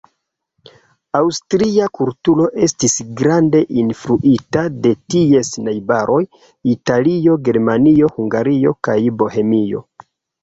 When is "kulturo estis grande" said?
1.97-3.59